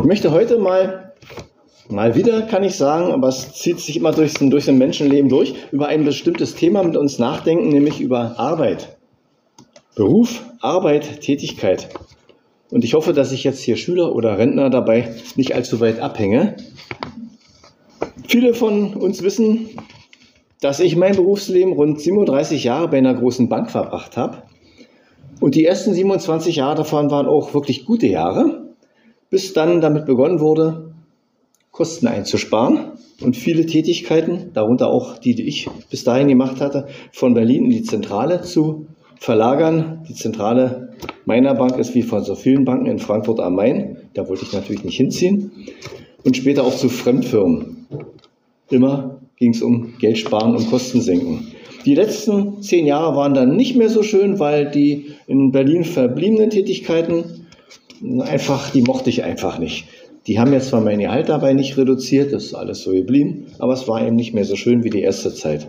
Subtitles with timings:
[0.00, 1.12] Ich möchte heute mal,
[1.90, 5.54] mal wieder kann ich sagen, aber es zieht sich immer durch, durch ein Menschenleben durch,
[5.72, 8.96] über ein bestimmtes Thema mit uns nachdenken, nämlich über Arbeit.
[9.94, 11.90] Beruf, Arbeit, Tätigkeit.
[12.70, 16.56] Und ich hoffe, dass ich jetzt hier Schüler oder Rentner dabei nicht allzu weit abhänge.
[18.26, 19.68] Viele von uns wissen,
[20.62, 24.44] dass ich mein Berufsleben rund 37 Jahre bei einer großen Bank verbracht habe.
[25.40, 28.69] Und die ersten 27 Jahre davon waren auch wirklich gute Jahre
[29.30, 30.92] bis dann damit begonnen wurde,
[31.70, 37.34] Kosten einzusparen und viele Tätigkeiten, darunter auch die, die ich bis dahin gemacht hatte, von
[37.34, 38.86] Berlin in die Zentrale zu
[39.18, 40.04] verlagern.
[40.08, 40.94] Die Zentrale
[41.26, 43.98] meiner Bank ist wie von so vielen Banken in Frankfurt am Main.
[44.14, 45.52] Da wollte ich natürlich nicht hinziehen.
[46.24, 47.86] Und später auch zu Fremdfirmen.
[48.68, 51.46] Immer ging es um Geld sparen und Kosten senken.
[51.86, 56.50] Die letzten zehn Jahre waren dann nicht mehr so schön, weil die in Berlin verbliebenen
[56.50, 57.39] Tätigkeiten
[58.20, 59.86] einfach, die mochte ich einfach nicht.
[60.26, 63.72] Die haben jetzt zwar mein Gehalt dabei nicht reduziert, das ist alles so geblieben, aber
[63.72, 65.68] es war eben nicht mehr so schön wie die erste Zeit.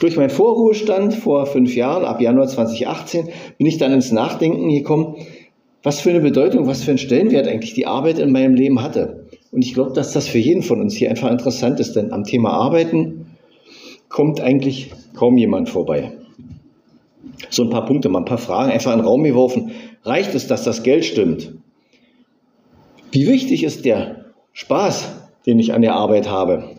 [0.00, 5.16] Durch meinen Vorruhestand vor fünf Jahren, ab Januar 2018, bin ich dann ins Nachdenken gekommen,
[5.82, 9.26] was für eine Bedeutung, was für einen Stellenwert eigentlich die Arbeit in meinem Leben hatte.
[9.50, 12.24] Und ich glaube, dass das für jeden von uns hier einfach interessant ist, denn am
[12.24, 13.26] Thema Arbeiten
[14.08, 16.12] kommt eigentlich kaum jemand vorbei.
[17.50, 19.72] So ein paar Punkte, mal ein paar Fragen einfach in den Raum geworfen.
[20.04, 21.52] Reicht es, dass das Geld stimmt?
[23.10, 25.12] Wie wichtig ist der Spaß,
[25.46, 26.76] den ich an der Arbeit habe?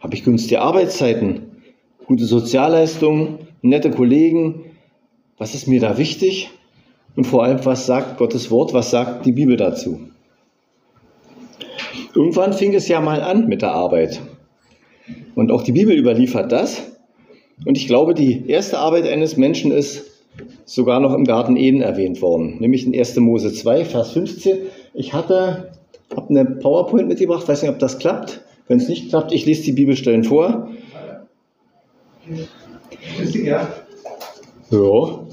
[0.00, 1.62] Habe ich günstige Arbeitszeiten,
[2.06, 4.66] gute Sozialleistungen, nette Kollegen?
[5.38, 6.50] Was ist mir da wichtig?
[7.16, 10.00] Und vor allem, was sagt Gottes Wort, was sagt die Bibel dazu?
[12.14, 14.20] Irgendwann fing es ja mal an mit der Arbeit.
[15.34, 16.95] Und auch die Bibel überliefert das.
[17.64, 20.04] Und ich glaube, die erste Arbeit eines Menschen ist
[20.64, 23.16] sogar noch im Garten Eden erwähnt worden, nämlich in 1.
[23.16, 24.58] Mose 2, Vers 15.
[24.92, 25.70] Ich hatte
[26.14, 28.42] habe eine PowerPoint mitgebracht, weiß nicht, ob das klappt.
[28.68, 30.70] Wenn es nicht klappt, ich lese die Bibelstellen vor.
[34.70, 35.26] Ja.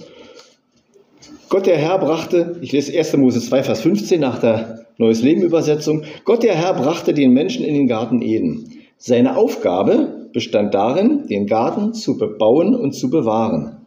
[1.49, 3.17] Gott der Herr brachte, ich lese 1.
[3.17, 6.03] Mose 2, Vers 15 nach der Neues Leben Übersetzung.
[6.23, 8.71] Gott der Herr brachte den Menschen in den Garten Eden.
[8.97, 13.77] Seine Aufgabe bestand darin, den Garten zu bebauen und zu bewahren.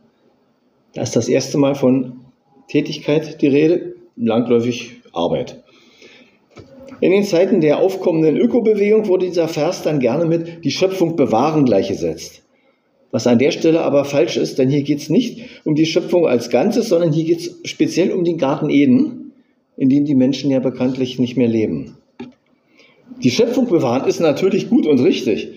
[0.95, 2.21] Da ist das erste Mal von
[2.69, 5.63] Tätigkeit die Rede, langläufig Arbeit.
[7.01, 11.67] In den Zeiten der aufkommenden Ökobewegung wurde dieser Vers dann gerne mit die Schöpfung bewahren
[11.67, 12.43] gleichgesetzt.
[13.11, 16.27] Was an der Stelle aber falsch ist, denn hier geht es nicht um die Schöpfung
[16.27, 19.33] als Ganzes, sondern hier geht es speziell um den Garten Eden,
[19.77, 21.97] in dem die Menschen ja bekanntlich nicht mehr leben.
[23.23, 25.49] Die Schöpfung bewahren ist natürlich gut und richtig.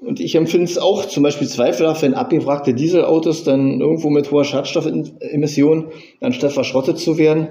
[0.00, 4.44] Und ich empfinde es auch zum Beispiel zweifelhaft, wenn abgewrackte Dieselautos dann irgendwo mit hoher
[4.44, 5.86] Schadstoffemission,
[6.20, 7.48] anstatt verschrottet zu werden,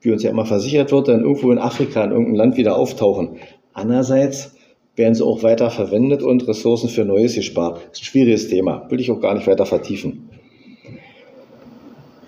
[0.00, 3.36] wie uns ja immer versichert wird, dann irgendwo in Afrika, in irgendeinem Land wieder auftauchen.
[3.72, 4.54] Andererseits
[4.96, 7.76] werden sie auch weiter verwendet und Ressourcen für Neues gespart.
[7.76, 10.28] Das ist ein schwieriges Thema, will ich auch gar nicht weiter vertiefen.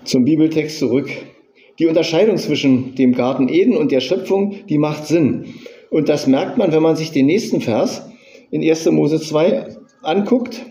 [0.05, 1.09] Zum Bibeltext zurück.
[1.79, 5.45] Die Unterscheidung zwischen dem Garten Eden und der Schöpfung, die macht Sinn.
[5.91, 8.09] Und das merkt man, wenn man sich den nächsten Vers
[8.51, 8.85] in 1.
[8.91, 10.65] Mose 2 anguckt,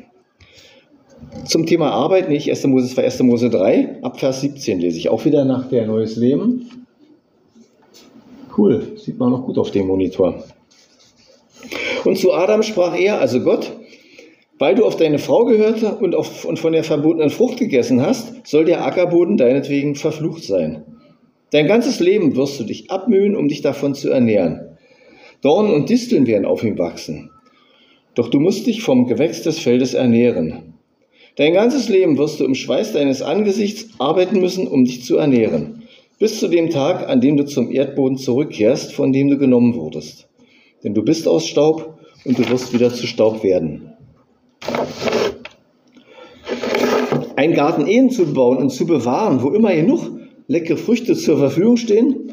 [1.44, 2.66] zum Thema Arbeit, nicht 1.
[2.66, 3.22] Mose 2, 1.
[3.22, 6.86] Mose 3, ab Vers 17 lese ich auch wieder nach der Neues Leben.
[8.56, 10.42] Cool, sieht man noch gut auf dem Monitor.
[12.04, 13.72] Und zu Adam sprach er, also Gott,
[14.58, 18.46] weil du auf deine Frau gehört und, auf, und von der verbotenen Frucht gegessen hast,
[18.46, 20.84] soll der Ackerboden deinetwegen verflucht sein.
[21.50, 24.78] Dein ganzes Leben wirst du dich abmühen, um dich davon zu ernähren.
[25.42, 27.30] Dornen und Disteln werden auf ihm wachsen.
[28.16, 30.72] Doch du musst dich vom Gewächs des Feldes ernähren.
[31.36, 35.82] Dein ganzes Leben wirst du im Schweiß deines Angesichts arbeiten müssen, um dich zu ernähren,
[36.18, 40.28] bis zu dem Tag, an dem du zum Erdboden zurückkehrst, von dem du genommen wurdest.
[40.82, 43.92] Denn du bist aus Staub und du wirst wieder zu Staub werden.
[47.36, 50.00] Ein Garten Ehen zu bauen und zu bewahren, wo immer genug
[50.46, 52.32] leckere Früchte zur Verfügung stehen,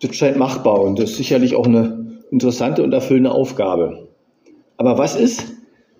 [0.00, 4.09] das scheint machbar und das ist sicherlich auch eine interessante und erfüllende Aufgabe.
[4.80, 5.44] Aber was ist,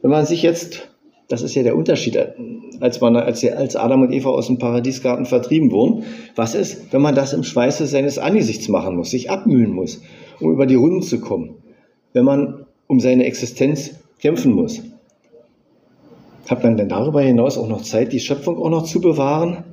[0.00, 0.88] wenn man sich jetzt,
[1.28, 2.18] das ist ja der Unterschied,
[2.80, 6.04] als, man, als, als Adam und Eva aus dem Paradiesgarten vertrieben wurden,
[6.34, 10.00] was ist, wenn man das im Schweiße seines Angesichts machen muss, sich abmühen muss,
[10.40, 11.56] um über die Runden zu kommen,
[12.14, 14.80] wenn man um seine Existenz kämpfen muss?
[16.48, 19.64] Hat man denn darüber hinaus auch noch Zeit, die Schöpfung auch noch zu bewahren?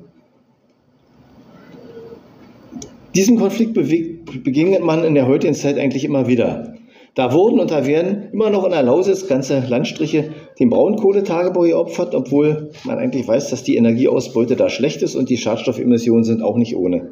[3.14, 6.74] Diesem Konflikt begegnet man in der heutigen Zeit eigentlich immer wieder.
[7.14, 12.14] Da wurden und da werden immer noch in der Lausitz ganze Landstriche dem Braunkohletagebau geopfert,
[12.14, 16.56] obwohl man eigentlich weiß, dass die Energieausbeute da schlecht ist und die Schadstoffemissionen sind auch
[16.56, 17.10] nicht ohne.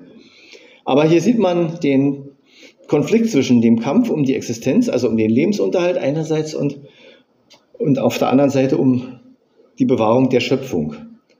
[0.85, 2.31] Aber hier sieht man den
[2.87, 6.79] Konflikt zwischen dem Kampf um die Existenz, also um den Lebensunterhalt einerseits und,
[7.79, 9.19] und auf der anderen Seite um
[9.79, 10.95] die Bewahrung der Schöpfung.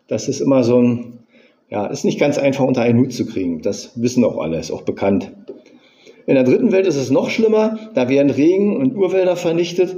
[0.09, 1.19] Das ist immer so ein,
[1.71, 3.63] ja, ist nicht ganz einfach unter einen Hut zu kriegen.
[3.63, 5.33] Das wissen auch alle, ist auch bekannt.
[6.27, 7.79] In der dritten Welt ist es noch schlimmer.
[7.95, 9.97] Da werden Regen und Urwälder vernichtet,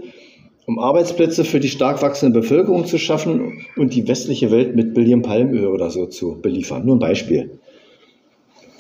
[0.67, 5.23] um Arbeitsplätze für die stark wachsende Bevölkerung zu schaffen und die westliche Welt mit Billion
[5.23, 6.85] Palmöl oder so zu beliefern.
[6.85, 7.59] Nur ein Beispiel.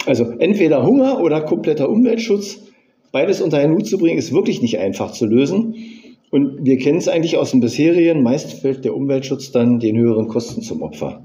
[0.04, 2.62] Also entweder Hunger oder kompletter Umweltschutz.
[3.12, 5.74] Beides unter einen Hut zu bringen, ist wirklich nicht einfach zu lösen.
[6.30, 8.22] Und wir kennen es eigentlich aus dem bisherigen.
[8.22, 11.22] Meist fällt der Umweltschutz dann den höheren Kosten zum Opfer.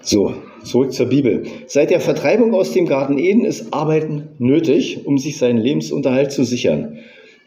[0.00, 1.44] So, zurück zur Bibel.
[1.66, 6.44] Seit der Vertreibung aus dem Garten Eden ist Arbeiten nötig, um sich seinen Lebensunterhalt zu
[6.44, 6.98] sichern.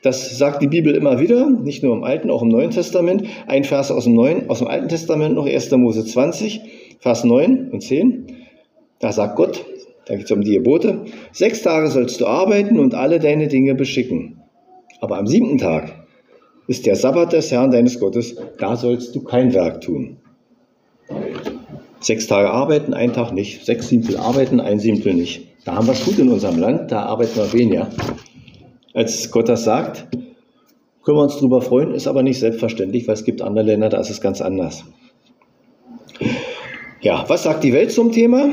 [0.02, 3.24] Das sagt die Bibel immer wieder, nicht nur im Alten, auch im Neuen Testament.
[3.48, 5.72] Ein Vers aus dem, Neuen, aus dem Alten Testament noch, 1.
[5.72, 6.62] Mose 20,
[7.00, 8.28] Vers 9 und 10.
[9.00, 9.66] Da sagt Gott,
[10.06, 13.74] da geht es um die Gebote, sechs Tage sollst du arbeiten und alle deine Dinge
[13.74, 14.42] beschicken.
[15.02, 16.06] Aber am siebten Tag
[16.68, 20.18] ist der Sabbat des Herrn deines Gottes, da sollst du kein Werk tun.
[22.06, 23.66] Sechs Tage arbeiten, ein Tag nicht.
[23.66, 25.48] Sechs Siebtel arbeiten, ein Siebtel nicht.
[25.66, 27.90] Da haben wir es gut in unserem Land, da arbeiten wir weniger.
[28.94, 30.06] Als Gott das sagt,
[31.04, 34.00] können wir uns darüber freuen, ist aber nicht selbstverständlich, weil es gibt andere Länder, da
[34.00, 34.84] ist es ganz anders.
[37.02, 38.50] Ja, was sagt die Welt zum Thema?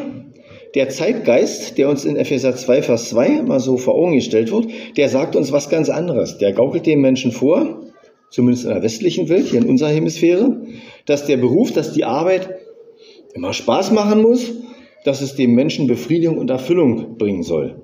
[0.74, 4.68] Der Zeitgeist, der uns in Epheser 2, Vers 2 mal so vor Augen gestellt wird,
[4.96, 6.38] der sagt uns was ganz anderes.
[6.38, 7.82] Der gaukelt den Menschen vor,
[8.30, 10.56] zumindest in der westlichen Welt, hier in unserer Hemisphäre,
[11.04, 12.61] dass der Beruf, dass die Arbeit
[13.34, 14.52] immer Spaß machen muss,
[15.04, 17.82] dass es dem Menschen Befriedigung und Erfüllung bringen soll.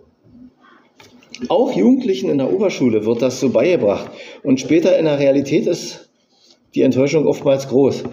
[1.49, 4.11] Auch Jugendlichen in der Oberschule wird das so beigebracht.
[4.43, 6.11] Und später in der Realität ist
[6.75, 8.05] die Enttäuschung oftmals groß.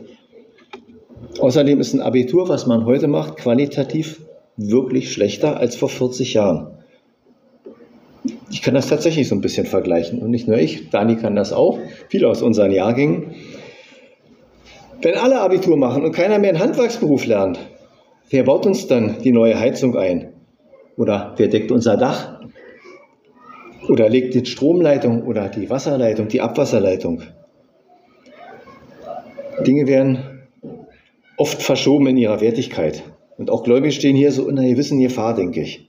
[1.39, 4.21] Außerdem ist ein Abitur, was man heute macht, qualitativ
[4.57, 6.67] wirklich schlechter als vor 40 Jahren.
[8.51, 10.19] Ich kann das tatsächlich so ein bisschen vergleichen.
[10.19, 11.79] Und nicht nur ich, Dani kann das auch,
[12.09, 13.35] viele aus unseren Jahrgängen.
[15.01, 17.59] Wenn alle Abitur machen und keiner mehr einen Handwerksberuf lernt,
[18.29, 20.33] wer baut uns dann die neue Heizung ein?
[20.97, 22.39] Oder wer deckt unser Dach?
[23.89, 27.21] Oder legt die Stromleitung oder die Wasserleitung, die Abwasserleitung?
[29.65, 30.19] Dinge werden
[31.37, 33.03] oft verschoben in ihrer Wertigkeit.
[33.37, 35.87] Und auch Gläubige stehen hier so in einer gewissen Gefahr, denke ich.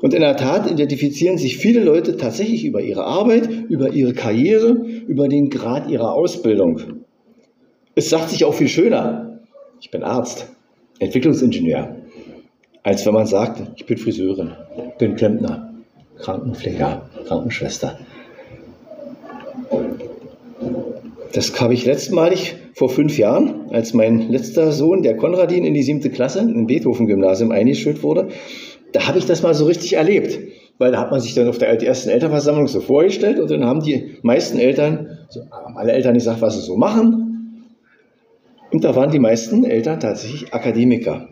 [0.00, 4.70] Und in der Tat identifizieren sich viele Leute tatsächlich über ihre Arbeit, über ihre Karriere,
[5.06, 7.05] über den Grad ihrer Ausbildung.
[7.98, 9.38] Es sagt sich auch viel schöner,
[9.80, 10.48] ich bin Arzt,
[10.98, 11.96] Entwicklungsingenieur,
[12.82, 14.52] als wenn man sagt, ich bin Friseurin,
[14.98, 15.72] bin Klempner,
[16.18, 17.98] Krankenpfleger, Krankenschwester.
[21.32, 25.82] Das habe ich letztmalig vor fünf Jahren, als mein letzter Sohn, der Konradin, in die
[25.82, 28.28] siebte Klasse im Beethoven-Gymnasium eingeschult wurde.
[28.92, 30.38] Da habe ich das mal so richtig erlebt.
[30.76, 33.82] Weil da hat man sich dann auf der ersten Elternversammlung so vorgestellt und dann haben
[33.82, 37.25] die meisten Eltern, so, haben alle Eltern gesagt, was sie so machen.
[38.76, 41.30] Und da waren die meisten Eltern tatsächlich Akademiker,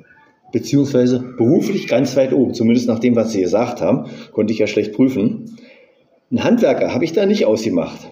[0.50, 4.66] beziehungsweise beruflich ganz weit oben, zumindest nach dem, was sie gesagt haben, konnte ich ja
[4.66, 5.54] schlecht prüfen.
[6.32, 8.10] Ein Handwerker habe ich da nicht ausgemacht.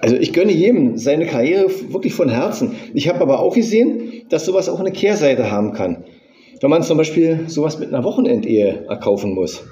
[0.00, 2.72] Also ich gönne jedem seine Karriere wirklich von Herzen.
[2.94, 6.04] Ich habe aber auch gesehen, dass sowas auch eine Kehrseite haben kann.
[6.62, 9.62] Wenn man zum Beispiel sowas mit einer Wochenendehe erkaufen muss.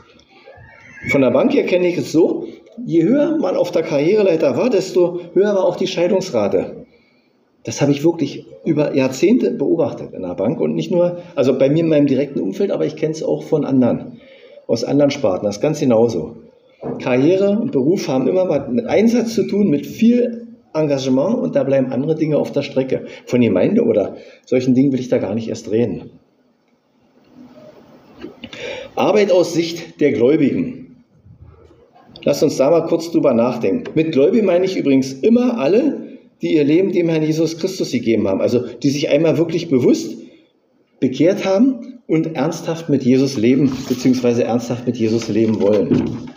[1.09, 2.47] Von der Bank her kenne ich es so,
[2.85, 6.80] je höher man auf der Karriereleiter war, desto höher war auch die Scheidungsrate.
[7.65, 11.69] Das habe ich wirklich über Jahrzehnte beobachtet in der Bank und nicht nur, also bei
[11.69, 14.21] mir in meinem direkten Umfeld, aber ich kenne es auch von anderen,
[14.67, 16.37] aus anderen Sparten, das ist ganz genauso.
[17.03, 21.93] Karriere und Beruf haben immer mit Einsatz zu tun, mit viel Engagement und da bleiben
[21.93, 23.07] andere Dinge auf der Strecke.
[23.27, 26.11] Von Gemeinde oder solchen Dingen will ich da gar nicht erst reden.
[28.95, 31.05] Arbeit aus Sicht der Gläubigen.
[32.23, 33.91] Lasst uns da mal kurz drüber nachdenken.
[33.95, 36.10] Mit Gläubigen meine ich übrigens immer alle,
[36.43, 38.41] die ihr Leben dem Herrn Jesus Christus gegeben haben.
[38.41, 40.17] Also die sich einmal wirklich bewusst
[41.01, 46.29] bekehrt haben und ernsthaft mit Jesus leben, beziehungsweise ernsthaft mit Jesus leben wollen.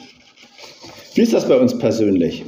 [1.15, 2.43] Wie ist das bei uns persönlich?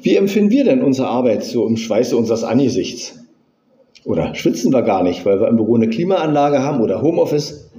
[0.00, 3.18] Wie empfinden wir denn unsere Arbeit so im Schweiße unseres Angesichts?
[4.04, 7.70] Oder schwitzen wir gar nicht, weil wir im Büro eine Klimaanlage haben oder Homeoffice?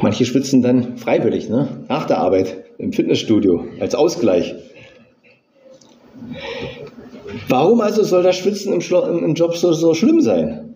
[0.00, 1.84] Manche schwitzen dann freiwillig, ne?
[1.88, 4.54] nach der Arbeit im Fitnessstudio als Ausgleich.
[7.48, 8.80] Warum also soll das Schwitzen im,
[9.24, 10.74] im Job so, so schlimm sein?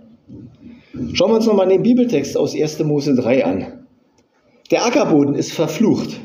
[1.15, 2.79] Schauen wir uns nochmal den Bibeltext aus 1.
[2.85, 3.87] Mose 3 an.
[4.71, 6.21] Der Ackerboden ist verflucht.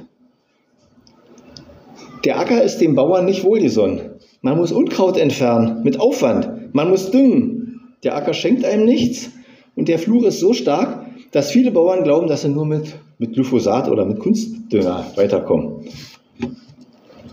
[2.26, 4.16] Der Acker ist dem Bauern nicht wohlgesonnen.
[4.42, 6.74] Man muss Unkraut entfernen, mit Aufwand.
[6.74, 7.82] Man muss düngen.
[8.04, 9.32] Der Acker schenkt einem nichts
[9.76, 13.34] und der Fluch ist so stark, dass viele Bauern glauben, dass sie nur mit, mit
[13.34, 15.88] Glyphosat oder mit Kunstdünger weiterkommen.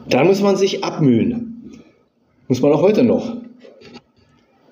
[0.08, 1.51] Da muss man sich abmühen.
[2.52, 3.34] Muss man auch heute noch.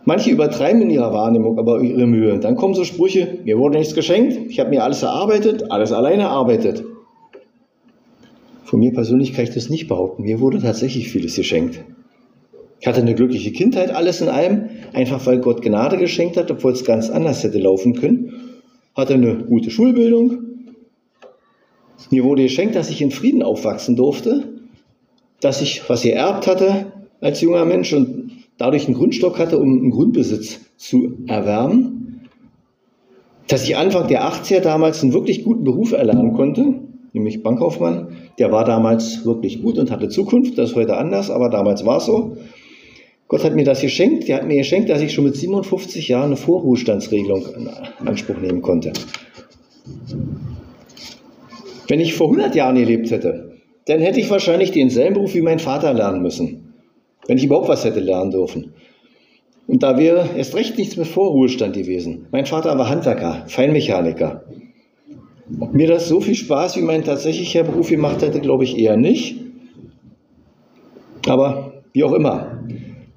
[0.04, 2.38] Manche übertreiben in ihrer Wahrnehmung aber ihre Mühe.
[2.38, 6.24] Dann kommen so Sprüche, mir wurde nichts geschenkt, ich habe mir alles erarbeitet, alles alleine
[6.24, 6.84] erarbeitet.
[8.64, 10.24] Von mir persönlich kann ich das nicht behaupten.
[10.24, 11.82] Mir wurde tatsächlich vieles geschenkt.
[12.80, 16.72] Ich hatte eine glückliche Kindheit, alles in allem, einfach weil Gott Gnade geschenkt hat, obwohl
[16.72, 18.60] es ganz anders hätte laufen können.
[18.94, 20.66] Hatte eine gute Schulbildung.
[22.10, 24.52] Mir wurde geschenkt, dass ich in Frieden aufwachsen durfte,
[25.40, 26.89] dass ich was geerbt hatte
[27.20, 32.28] als junger Mensch und dadurch einen Grundstock hatte, um einen Grundbesitz zu erwärmen.
[33.48, 36.74] Dass ich Anfang der 80er damals einen wirklich guten Beruf erlernen konnte,
[37.12, 38.08] nämlich Bankkaufmann.
[38.38, 40.56] Der war damals wirklich gut und hatte Zukunft.
[40.56, 42.36] Das ist heute anders, aber damals war es so.
[43.28, 44.28] Gott hat mir das geschenkt.
[44.28, 47.68] Er hat mir geschenkt, dass ich schon mit 57 Jahren eine Vorruhestandsregelung in
[48.08, 48.92] Anspruch nehmen konnte.
[51.88, 55.58] Wenn ich vor 100 Jahren gelebt hätte, dann hätte ich wahrscheinlich denselben Beruf wie mein
[55.58, 56.59] Vater lernen müssen.
[57.26, 58.72] Wenn ich überhaupt was hätte lernen dürfen.
[59.66, 62.26] Und da wäre erst recht nichts mit Vorruhestand gewesen.
[62.32, 64.44] Mein Vater war Handwerker, Feinmechaniker.
[65.60, 68.96] Ob mir das so viel Spaß wie mein tatsächlicher Beruf gemacht hätte, glaube ich eher
[68.96, 69.36] nicht.
[71.28, 72.64] Aber wie auch immer.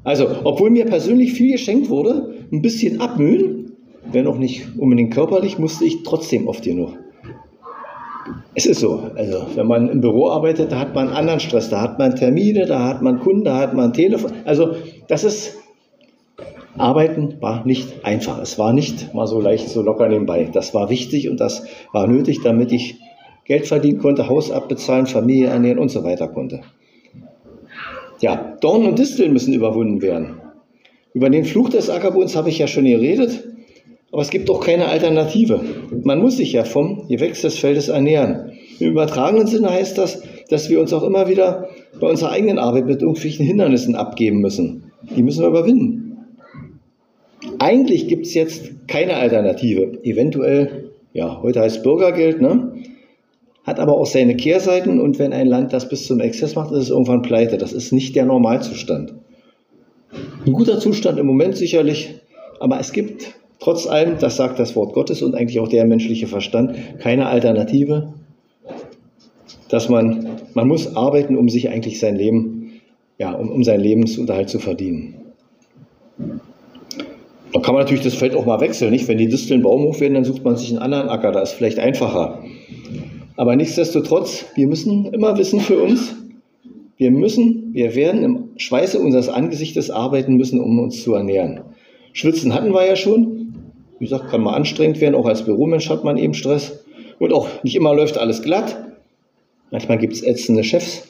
[0.04, 3.72] Also, obwohl mir persönlich viel geschenkt wurde, ein bisschen abmühen,
[4.12, 6.98] wenn auch nicht unbedingt körperlich, musste ich trotzdem oft genug.
[8.56, 9.12] Es ist so.
[9.16, 11.70] Also, wenn man im Büro arbeitet, da hat man anderen Stress.
[11.70, 14.32] Da hat man Termine, da hat man Kunden, da hat man Telefon.
[14.46, 14.76] Also,
[15.08, 15.58] das ist
[16.78, 18.42] Arbeiten war nicht einfach.
[18.42, 20.50] Es war nicht mal so leicht, so locker nebenbei.
[20.52, 23.00] Das war wichtig und das war nötig, damit ich
[23.46, 26.62] Geld verdienen konnte, Haus abbezahlen, Familie ernähren und so weiter konnte.
[28.22, 30.42] Ja, Dorn und Disteln müssen überwunden werden.
[31.14, 33.44] Über den Fluch des Ackerbodens habe ich ja schon geredet,
[34.14, 35.60] aber es gibt doch keine Alternative.
[36.04, 38.52] Man muss sich ja vom Gewächs des Feldes ernähren.
[38.80, 42.86] Im übertragenen Sinne heißt das, dass wir uns auch immer wieder bei unserer eigenen Arbeit
[42.86, 44.92] mit irgendwelchen Hindernissen abgeben müssen.
[45.16, 46.18] Die müssen wir überwinden.
[47.58, 49.98] Eigentlich gibt es jetzt keine Alternative.
[50.04, 52.72] Eventuell, ja, heute heißt Bürgergeld, ne?
[53.64, 56.84] hat aber auch seine Kehrseiten und wenn ein Land das bis zum Exzess macht, ist
[56.84, 57.58] es irgendwann pleite.
[57.58, 59.16] Das ist nicht der Normalzustand.
[60.46, 62.14] Ein guter Zustand im Moment sicherlich,
[62.60, 66.28] aber es gibt trotz allem, das sagt das Wort Gottes und eigentlich auch der menschliche
[66.28, 68.14] Verstand, keine Alternative,
[69.70, 72.82] dass man, man muss arbeiten, um sich eigentlich sein Leben,
[73.18, 75.16] ja, um, um seinen Lebensunterhalt zu verdienen.
[77.54, 79.08] Da kann man natürlich das Feld auch mal wechseln, nicht?
[79.08, 81.80] Wenn die Disteln baumhof werden, dann sucht man sich einen anderen Acker, da ist vielleicht
[81.80, 82.44] einfacher.
[83.38, 86.16] Aber nichtsdestotrotz, wir müssen immer wissen für uns,
[86.98, 91.62] wir müssen, wir werden im Schweiße unseres Angesichtes arbeiten müssen, um uns zu ernähren.
[92.12, 93.43] Schwitzen hatten wir ja schon.
[94.04, 96.84] Wie gesagt, kann mal anstrengend werden, auch als Büromensch hat man eben Stress.
[97.20, 98.76] Und auch nicht immer läuft alles glatt.
[99.72, 101.08] Manchmal gibt es ätzende Chefs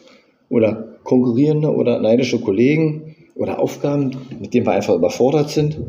[0.47, 5.79] oder konkurrierende oder neidische Kollegen oder Aufgaben, mit denen wir einfach überfordert sind.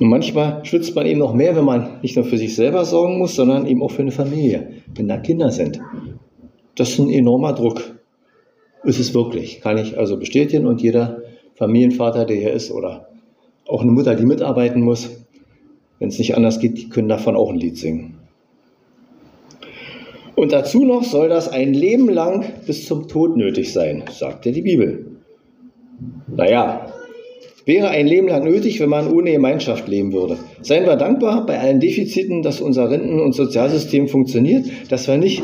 [0.00, 3.16] Und manchmal schwitzt man eben noch mehr, wenn man nicht nur für sich selber sorgen
[3.16, 5.80] muss, sondern eben auch für eine Familie, wenn da Kinder sind.
[6.74, 7.80] Das ist ein enormer Druck.
[8.82, 10.66] Ist es wirklich, kann ich also bestätigen.
[10.66, 11.22] Und jeder
[11.54, 13.06] Familienvater, der hier ist, oder
[13.68, 15.10] auch eine Mutter, die mitarbeiten muss,
[15.98, 18.14] wenn es nicht anders geht, die können davon auch ein Lied singen.
[20.34, 24.52] Und dazu noch soll das ein Leben lang bis zum Tod nötig sein, sagt ja
[24.52, 25.06] die Bibel.
[26.28, 26.92] Naja,
[27.64, 30.38] wäre ein Leben lang nötig, wenn man ohne Gemeinschaft leben würde.
[30.60, 35.42] Seien wir dankbar bei allen Defiziten, dass unser Renten- und Sozialsystem funktioniert, dass wir nicht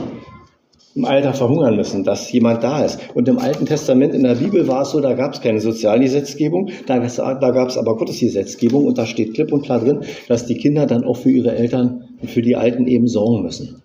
[0.95, 2.99] im Alter verhungern müssen, dass jemand da ist.
[3.15, 6.71] Und im Alten Testament in der Bibel war es so, da gab es keine Sozialgesetzgebung,
[6.87, 10.57] da, da gab es aber Gottesgesetzgebung und da steht klipp und klar drin, dass die
[10.57, 13.83] Kinder dann auch für ihre Eltern und für die Alten eben sorgen müssen.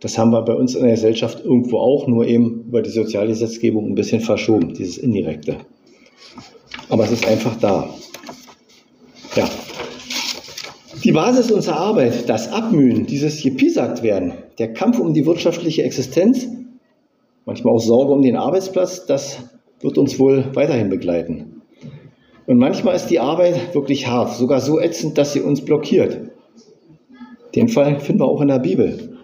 [0.00, 3.86] Das haben wir bei uns in der Gesellschaft irgendwo auch, nur eben über die Sozialgesetzgebung
[3.86, 5.56] ein bisschen verschoben, dieses Indirekte
[6.90, 7.88] aber es ist einfach da.
[9.36, 9.48] Ja.
[10.92, 16.48] Die Basis unserer Arbeit, das Abmühen, dieses gepiesackt werden, der Kampf um die wirtschaftliche Existenz,
[17.46, 19.38] manchmal auch Sorge um den Arbeitsplatz, das
[19.80, 21.62] wird uns wohl weiterhin begleiten.
[22.46, 26.32] Und manchmal ist die Arbeit wirklich hart, sogar so ätzend, dass sie uns blockiert.
[27.54, 29.16] Den Fall finden wir auch in der Bibel.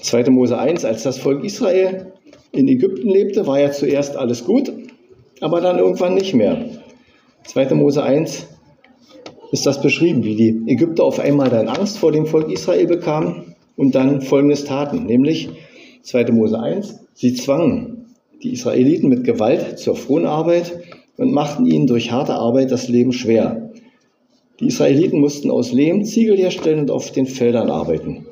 [0.00, 0.30] 2.
[0.30, 2.12] Mose 1, als das Volk Israel
[2.52, 4.72] in Ägypten lebte, war ja zuerst alles gut,
[5.40, 6.66] aber dann irgendwann nicht mehr.
[7.44, 7.74] 2.
[7.74, 8.46] Mose 1
[9.52, 13.54] ist das beschrieben, wie die Ägypter auf einmal dann Angst vor dem Volk Israel bekamen
[13.76, 15.50] und dann folgendes taten, nämlich
[16.02, 16.32] 2.
[16.32, 18.06] Mose 1, sie zwangen
[18.42, 20.80] die Israeliten mit Gewalt zur Fronarbeit
[21.16, 23.70] und machten ihnen durch harte Arbeit das Leben schwer.
[24.58, 28.26] Die Israeliten mussten aus Lehm Ziegel herstellen und auf den Feldern arbeiten.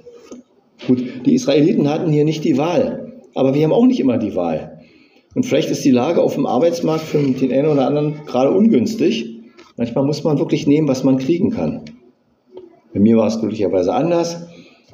[0.87, 4.35] Gut, die Israeliten hatten hier nicht die Wahl, aber wir haben auch nicht immer die
[4.35, 4.81] Wahl.
[5.35, 9.40] Und vielleicht ist die Lage auf dem Arbeitsmarkt für den einen oder anderen gerade ungünstig.
[9.81, 11.81] Manchmal muss man wirklich nehmen, was man kriegen kann.
[12.93, 14.47] Bei mir war es glücklicherweise anders.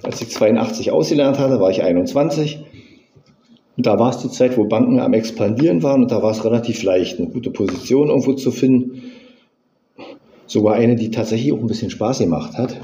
[0.05, 2.61] Als ich 82 ausgelernt hatte, war ich 21.
[3.77, 6.45] Und da war es die Zeit, wo Banken am Expandieren waren und da war es
[6.45, 9.03] relativ leicht, eine gute Position irgendwo zu finden.
[10.47, 12.81] Sogar eine, die tatsächlich auch ein bisschen Spaß gemacht hat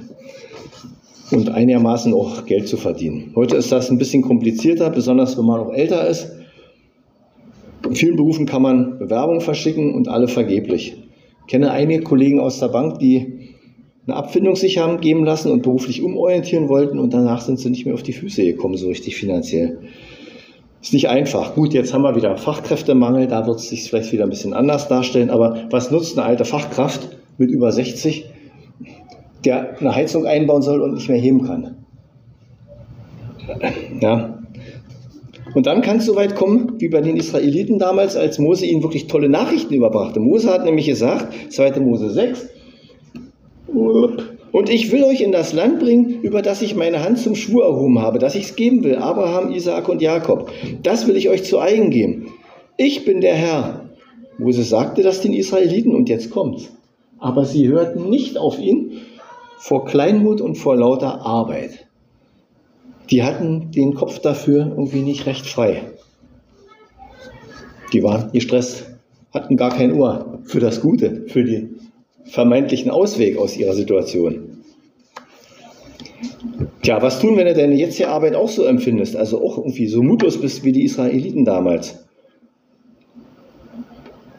[1.30, 3.30] und einigermaßen auch Geld zu verdienen.
[3.37, 6.32] Heute ist das ein bisschen komplizierter, besonders wenn man auch älter ist.
[7.85, 10.97] In vielen Berufen kann man Bewerbungen verschicken und alle vergeblich.
[11.46, 13.50] Kenne einige Kollegen aus der Bank, die
[14.06, 17.84] eine Abfindung sich haben geben lassen und beruflich umorientieren wollten und danach sind sie nicht
[17.84, 19.78] mehr auf die Füße gekommen, so richtig finanziell.
[20.80, 21.54] Ist nicht einfach.
[21.54, 24.88] Gut, jetzt haben wir wieder Fachkräftemangel, da wird es sich vielleicht wieder ein bisschen anders
[24.88, 28.26] darstellen, aber was nutzt eine alte Fachkraft mit über 60,
[29.44, 31.76] der eine Heizung einbauen soll und nicht mehr heben kann?
[34.00, 34.41] Ja.
[35.54, 38.82] Und dann kann es so weit kommen, wie bei den Israeliten damals, als Mose ihnen
[38.82, 40.21] wirklich tolle Nachrichten überbrachte.
[40.21, 41.80] Mose hat nämlich gesagt, 2.
[41.80, 42.49] Mose 6,
[44.52, 47.64] und ich will euch in das Land bringen, über das ich meine Hand zum Schwur
[47.64, 50.50] erhoben habe, dass ich es geben will, Abraham, Isaak und Jakob.
[50.82, 52.26] Das will ich euch zu eigen geben.
[52.76, 53.88] Ich bin der Herr.
[54.38, 56.71] Moses sagte das den Israeliten und jetzt kommt's.
[57.18, 58.92] Aber sie hörten nicht auf ihn
[59.56, 61.87] vor Kleinmut und vor lauter Arbeit.
[63.11, 65.82] Die hatten den Kopf dafür irgendwie nicht recht frei.
[67.92, 68.87] Die waren gestresst,
[69.32, 71.68] hatten gar kein Ohr für das Gute, für die
[72.25, 74.62] vermeintlichen Ausweg aus ihrer Situation.
[76.82, 80.02] Tja, was tun, wenn du deine jetzige Arbeit auch so empfindest, also auch irgendwie so
[80.02, 82.04] mutlos bist wie die Israeliten damals?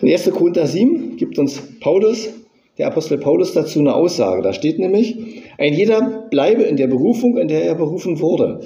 [0.01, 0.31] In 1.
[0.31, 2.29] Korinther 7 gibt uns Paulus,
[2.77, 4.41] der Apostel Paulus dazu eine Aussage.
[4.41, 8.61] Da steht nämlich, ein jeder bleibe in der Berufung, in der er berufen wurde.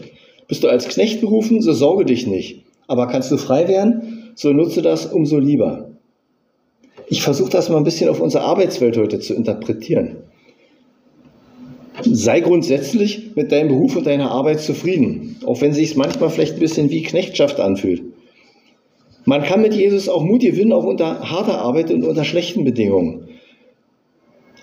[0.47, 2.63] Bist du als Knecht berufen, so sorge dich nicht.
[2.87, 5.89] Aber kannst du frei werden, so nutze das umso lieber.
[7.09, 10.17] Ich versuche das mal ein bisschen auf unsere Arbeitswelt heute zu interpretieren.
[12.03, 16.53] Sei grundsätzlich mit deinem Beruf und deiner Arbeit zufrieden, auch wenn sich es manchmal vielleicht
[16.53, 18.03] ein bisschen wie Knechtschaft anfühlt.
[19.25, 23.26] Man kann mit Jesus auch Mut gewinnen, auch unter harter Arbeit und unter schlechten Bedingungen.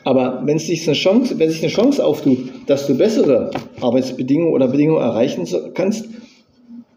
[0.04, 4.68] Aber wenn sich eine Chance, wenn sich eine Chance auftut, dass du bessere Arbeitsbedingungen oder
[4.68, 6.08] Bedingungen erreichen kannst,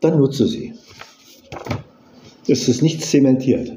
[0.01, 0.73] dann nutze sie.
[2.47, 3.73] Es ist nicht zementiert.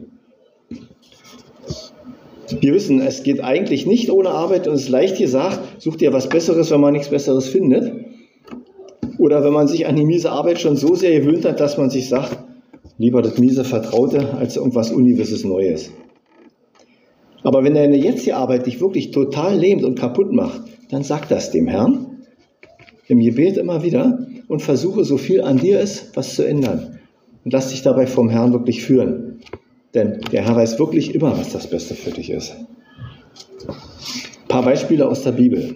[2.60, 6.12] Wir wissen, es geht eigentlich nicht ohne Arbeit und es ist leicht gesagt, such dir
[6.12, 7.92] was Besseres, wenn man nichts Besseres findet.
[9.18, 11.90] Oder wenn man sich an die miese Arbeit schon so sehr gewöhnt hat, dass man
[11.90, 12.38] sich sagt,
[12.98, 15.90] lieber das miese Vertraute als irgendwas Uniwisses Neues.
[17.50, 21.50] Aber wenn deine jetzige Arbeit dich wirklich total lähmt und kaputt macht, dann sag das
[21.50, 22.18] dem Herrn
[23.08, 27.00] im Gebet immer wieder und versuche so viel an dir ist, was zu ändern.
[27.44, 29.40] Und lass dich dabei vom Herrn wirklich führen.
[29.94, 32.54] Denn der Herr weiß wirklich immer, was das Beste für dich ist.
[33.66, 33.74] Ein
[34.46, 35.74] paar Beispiele aus der Bibel.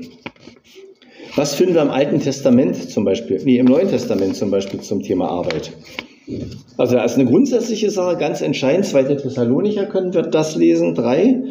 [1.35, 5.03] Was finden wir im Alten Testament zum Beispiel, nee, im Neuen Testament zum Beispiel zum
[5.03, 5.73] Thema Arbeit?
[6.77, 8.87] Also da ist eine grundsätzliche Sache ganz entscheidend.
[8.87, 11.43] Zweite Thessalonicher können wir das lesen, drei.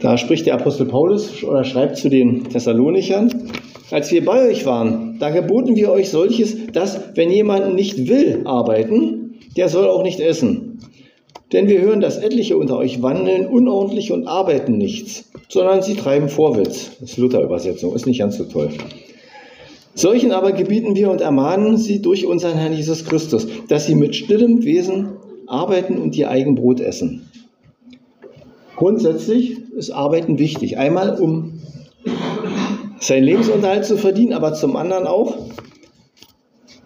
[0.00, 3.30] Da spricht der Apostel Paulus oder schreibt zu den Thessalonichern,
[3.90, 8.42] als wir bei euch waren, da geboten wir euch solches, dass wenn jemand nicht will
[8.44, 10.80] arbeiten, der soll auch nicht essen.
[11.52, 16.28] Denn wir hören, dass etliche unter euch wandeln unordentlich und arbeiten nichts, sondern sie treiben
[16.28, 16.90] Vorwitz.
[17.00, 18.70] Das ist Luther-Übersetzung, ist nicht ganz so toll.
[19.94, 24.16] Solchen aber gebieten wir und ermahnen sie durch unseren Herrn Jesus Christus, dass sie mit
[24.16, 25.10] stillem Wesen
[25.46, 27.28] arbeiten und ihr eigen Brot essen.
[28.76, 30.78] Grundsätzlich ist Arbeiten wichtig.
[30.78, 31.60] Einmal, um
[32.98, 35.36] seinen Lebensunterhalt zu verdienen, aber zum anderen auch,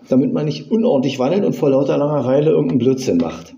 [0.09, 3.55] damit man nicht unordentlich wandelt und vor lauter Langeweile irgendeinen Blödsinn macht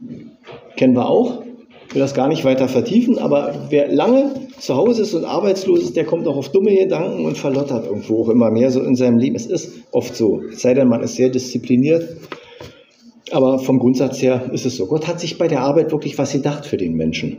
[0.81, 1.43] kennen wir auch.
[1.89, 5.81] Ich will das gar nicht weiter vertiefen, aber wer lange zu Hause ist und arbeitslos
[5.81, 8.95] ist, der kommt auch auf dumme Gedanken und verlottert irgendwo auch immer mehr so in
[8.95, 9.37] seinem Leben.
[9.37, 10.43] Es ist oft so.
[10.53, 12.17] Es sei denn, man ist sehr diszipliniert.
[13.33, 14.87] Aber vom Grundsatz her ist es so.
[14.87, 17.39] Gott hat sich bei der Arbeit wirklich was gedacht für den Menschen.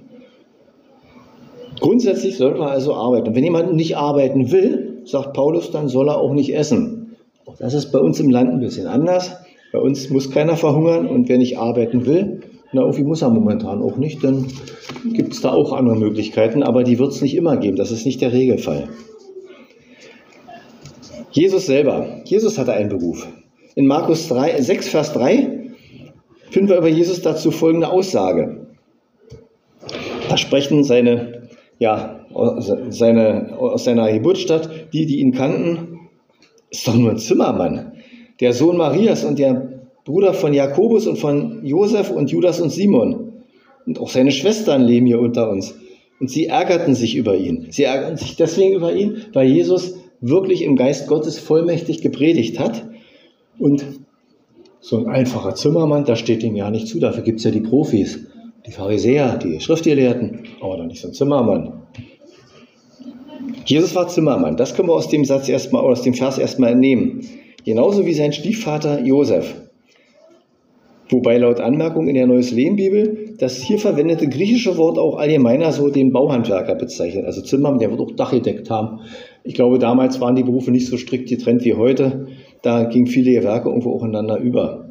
[1.79, 3.29] Grundsätzlich sollte man also arbeiten.
[3.29, 7.17] Und wenn jemand nicht arbeiten will, sagt Paulus, dann soll er auch nicht essen.
[7.45, 9.36] Auch das ist bei uns im Land ein bisschen anders.
[9.71, 12.41] Bei uns muss keiner verhungern und wer nicht arbeiten will,
[12.73, 14.47] na, irgendwie muss er momentan auch nicht, dann
[15.13, 17.75] gibt es da auch andere Möglichkeiten, aber die wird es nicht immer geben.
[17.75, 18.89] Das ist nicht der Regelfall.
[21.31, 22.21] Jesus selber.
[22.25, 23.27] Jesus hatte einen Beruf.
[23.75, 25.71] In Markus 3, 6, Vers 3
[26.49, 28.67] finden wir über Jesus dazu folgende Aussage.
[30.29, 31.41] Da sprechen seine
[31.81, 32.27] ja,
[32.89, 36.10] seine, aus seiner Geburtsstadt, die, die ihn kannten,
[36.69, 37.93] ist doch nur ein Zimmermann.
[38.39, 39.70] Der Sohn Marias und der
[40.05, 43.33] Bruder von Jakobus und von Josef und Judas und Simon.
[43.85, 45.75] Und auch seine Schwestern leben hier unter uns.
[46.19, 47.67] Und sie ärgerten sich über ihn.
[47.71, 52.87] Sie ärgerten sich deswegen über ihn, weil Jesus wirklich im Geist Gottes vollmächtig gepredigt hat.
[53.57, 53.83] Und
[54.79, 56.99] so ein einfacher Zimmermann, da steht ihm ja nicht zu.
[56.99, 58.27] Dafür gibt es ja die Profis,
[58.65, 61.83] die Pharisäer, die Schriftgelehrten, aber doch nicht so ein Zimmermann.
[63.65, 64.57] Jesus war Zimmermann.
[64.57, 67.21] Das können wir aus dem Satz erstmal, aus dem Vers erstmal entnehmen.
[67.63, 69.53] Genauso wie sein Stiefvater Josef.
[71.12, 75.74] Wobei laut Anmerkung in der Neues Leben Bibel das hier verwendete griechische Wort auch allgemeiner
[75.74, 77.26] so den Bauhandwerker bezeichnet.
[77.26, 79.02] Also Zimmermann, der wird auch Dach gedeckt haben.
[79.43, 82.28] Ich glaube, damals waren die Berufe nicht so strikt getrennt wie heute.
[82.62, 84.86] Da gingen viele Gewerke irgendwo auch ineinander über.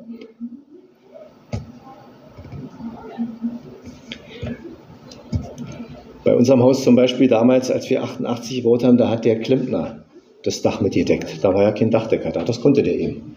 [6.23, 10.05] Bei unserem Haus zum Beispiel damals, als wir 88 gebaut haben, da hat der Klempner
[10.43, 11.43] das Dach mitgedeckt.
[11.43, 13.37] Da war ja kein Dachdecker da, das konnte der eben.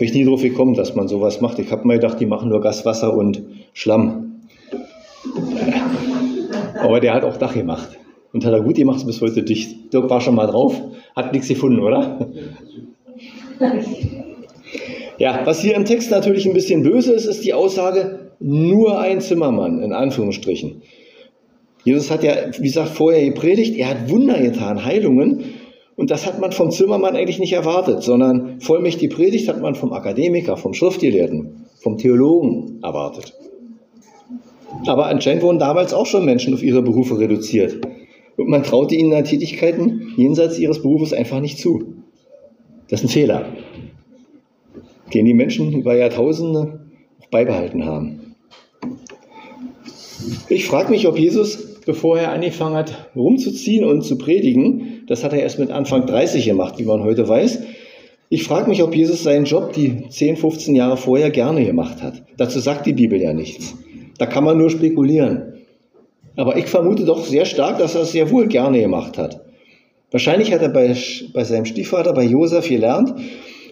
[0.00, 1.58] Bin ich nie drauf gekommen, dass man sowas macht.
[1.58, 3.42] Ich habe mal gedacht, die machen nur Gas, Wasser und
[3.74, 4.40] Schlamm.
[6.78, 7.98] Aber der hat auch Dach gemacht.
[8.32, 9.92] Und hat er gut gemacht, bis heute dicht.
[9.92, 10.80] Dirk war schon mal drauf,
[11.14, 12.30] hat nichts gefunden, oder?
[15.18, 19.20] Ja, was hier im Text natürlich ein bisschen böse ist, ist die Aussage, nur ein
[19.20, 20.80] Zimmermann, in Anführungsstrichen.
[21.84, 25.44] Jesus hat ja, wie gesagt, vorher gepredigt, er hat Wunder getan, Heilungen.
[26.00, 29.92] Und das hat man vom Zimmermann eigentlich nicht erwartet, sondern vollmächtig Predigt hat man vom
[29.92, 33.34] Akademiker, vom Schriftgelehrten, vom Theologen erwartet.
[34.86, 37.86] Aber anscheinend wurden damals auch schon Menschen auf ihre Berufe reduziert.
[38.38, 41.96] Und man traute ihnen Tätigkeiten jenseits ihres Berufes einfach nicht zu.
[42.88, 43.44] Das ist ein Fehler,
[45.12, 46.80] den die Menschen über Jahrtausende
[47.30, 48.36] beibehalten haben.
[50.48, 54.99] Ich frage mich, ob Jesus bevor er angefangen hat, rumzuziehen und zu predigen.
[55.10, 57.62] Das hat er erst mit Anfang 30 gemacht, wie man heute weiß.
[58.28, 62.22] Ich frage mich, ob Jesus seinen Job die 10, 15 Jahre vorher gerne gemacht hat.
[62.36, 63.74] Dazu sagt die Bibel ja nichts.
[64.18, 65.64] Da kann man nur spekulieren.
[66.36, 69.40] Aber ich vermute doch sehr stark, dass er es sehr wohl gerne gemacht hat.
[70.12, 70.94] Wahrscheinlich hat er bei,
[71.34, 73.12] bei seinem Stiefvater, bei Josef, gelernt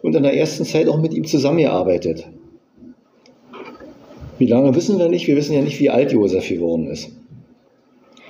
[0.03, 2.27] und in der ersten Zeit auch mit ihm zusammengearbeitet.
[4.39, 5.29] Wie lange wissen wir nicht?
[5.29, 7.13] Wir wissen ja nicht, wie alt Josef geworden ist.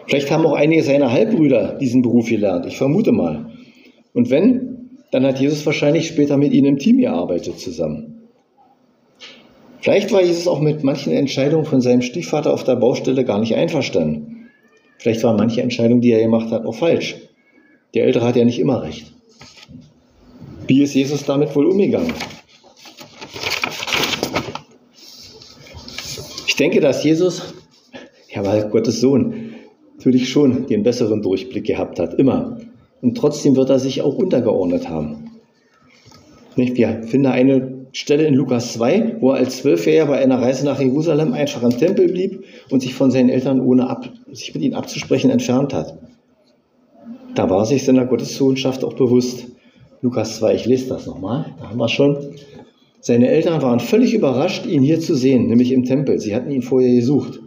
[0.08, 2.64] Vielleicht haben auch einige seiner Halbbrüder diesen Beruf gelernt.
[2.64, 3.50] Ich vermute mal.
[4.14, 8.22] Und wenn, dann hat Jesus wahrscheinlich später mit ihnen im Team gearbeitet zusammen.
[9.80, 13.54] Vielleicht war Jesus auch mit manchen Entscheidungen von seinem Stiefvater auf der Baustelle gar nicht
[13.54, 14.48] einverstanden.
[14.98, 17.16] Vielleicht war manche Entscheidung, die er gemacht hat, auch falsch.
[17.94, 19.12] Der Ältere hat ja nicht immer recht.
[20.66, 22.12] Wie ist Jesus damit wohl umgegangen?
[26.46, 27.54] Ich denke, dass Jesus,
[28.30, 29.47] er war Gottes Sohn,
[29.98, 32.56] natürlich schon den besseren Durchblick gehabt hat, immer.
[33.02, 35.32] Und trotzdem wird er sich auch untergeordnet haben.
[36.54, 40.80] Wir finden eine Stelle in Lukas 2, wo er als Zwölfjähriger bei einer Reise nach
[40.80, 44.74] Jerusalem einfach im Tempel blieb und sich von seinen Eltern, ohne ab, sich mit ihnen
[44.74, 45.98] abzusprechen, entfernt hat.
[47.34, 49.46] Da war sich seiner Gottessohnschaft auch bewusst.
[50.00, 52.16] Lukas 2, ich lese das nochmal, da haben wir schon.
[53.00, 56.20] Seine Eltern waren völlig überrascht, ihn hier zu sehen, nämlich im Tempel.
[56.20, 57.40] Sie hatten ihn vorher gesucht.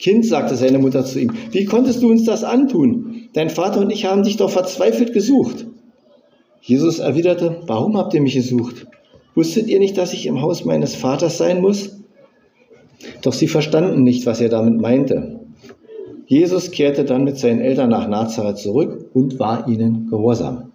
[0.00, 3.28] Kind, sagte seine Mutter zu ihm, wie konntest du uns das antun?
[3.34, 5.66] Dein Vater und ich haben dich doch verzweifelt gesucht.
[6.62, 8.86] Jesus erwiderte, warum habt ihr mich gesucht?
[9.34, 11.98] Wusstet ihr nicht, dass ich im Haus meines Vaters sein muss?
[13.20, 15.40] Doch sie verstanden nicht, was er damit meinte.
[16.26, 20.72] Jesus kehrte dann mit seinen Eltern nach Nazareth zurück und war ihnen gehorsam.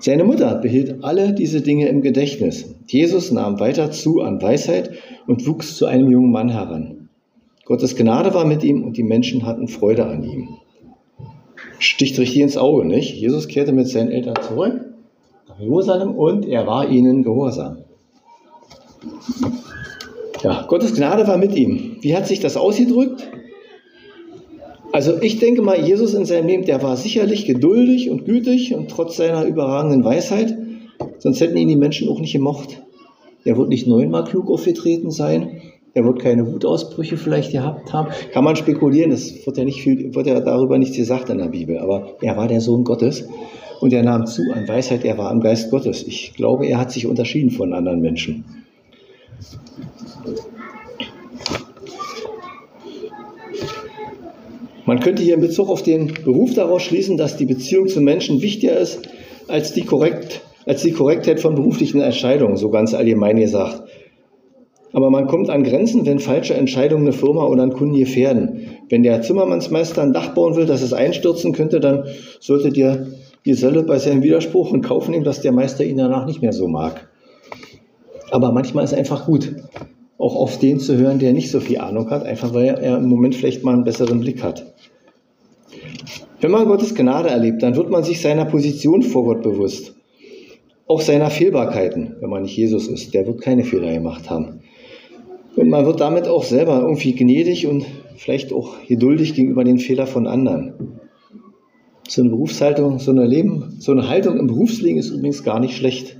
[0.00, 2.74] Seine Mutter behielt alle diese Dinge im Gedächtnis.
[2.86, 4.92] Jesus nahm weiter zu an Weisheit
[5.26, 6.97] und wuchs zu einem jungen Mann heran.
[7.68, 10.48] Gottes Gnade war mit ihm und die Menschen hatten Freude an ihm.
[11.78, 13.14] Sticht richtig ins Auge, nicht?
[13.14, 14.86] Jesus kehrte mit seinen Eltern zurück
[15.46, 17.84] nach Jerusalem und er war ihnen gehorsam.
[20.42, 21.98] Ja, Gottes Gnade war mit ihm.
[22.00, 23.28] Wie hat sich das ausgedrückt?
[24.90, 28.90] Also ich denke mal, Jesus in seinem Leben, der war sicherlich geduldig und gütig und
[28.90, 30.56] trotz seiner überragenden Weisheit,
[31.18, 32.82] sonst hätten ihn die Menschen auch nicht gemocht.
[33.44, 35.57] Er wird nicht neunmal klug aufgetreten sein,
[35.98, 38.10] er wird keine Wutausbrüche vielleicht gehabt haben.
[38.32, 41.48] Kann man spekulieren, es wird ja nicht viel, wird ja darüber nichts gesagt in der
[41.48, 43.28] Bibel, aber er war der Sohn Gottes
[43.80, 46.04] und er nahm zu an Weisheit, er war im Geist Gottes.
[46.06, 48.44] Ich glaube, er hat sich unterschieden von anderen Menschen.
[54.86, 58.40] Man könnte hier in Bezug auf den Beruf daraus schließen, dass die Beziehung zu Menschen
[58.40, 59.00] wichtiger ist
[59.48, 63.82] als die, korrekt, als die Korrektheit von beruflichen Entscheidungen, so ganz allgemein gesagt.
[64.92, 68.66] Aber man kommt an Grenzen, wenn falsche Entscheidungen eine Firma oder einen Kunden gefährden.
[68.88, 72.04] Wenn der Zimmermannsmeister ein Dach bauen will, dass es einstürzen könnte, dann
[72.40, 73.06] sollte der
[73.44, 76.68] Geselle bei seinem Widerspruch in Kauf nehmen, dass der Meister ihn danach nicht mehr so
[76.68, 77.08] mag.
[78.30, 79.54] Aber manchmal ist es einfach gut,
[80.18, 83.08] auch auf den zu hören, der nicht so viel Ahnung hat, einfach weil er im
[83.08, 84.74] Moment vielleicht mal einen besseren Blick hat.
[86.40, 89.94] Wenn man Gottes Gnade erlebt, dann wird man sich seiner Position vor Gott bewusst.
[90.86, 93.12] Auch seiner Fehlbarkeiten, wenn man nicht Jesus ist.
[93.12, 94.60] Der wird keine Fehler gemacht haben.
[95.58, 100.06] Und man wird damit auch selber irgendwie gnädig und vielleicht auch geduldig gegenüber den Fehlern
[100.06, 101.00] von anderen.
[102.08, 105.76] So eine Berufshaltung, so eine Leben, so eine Haltung im Berufsleben ist übrigens gar nicht
[105.76, 106.16] schlecht.